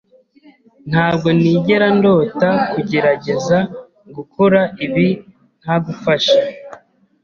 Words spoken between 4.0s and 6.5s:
gukora ibi ntagufasha.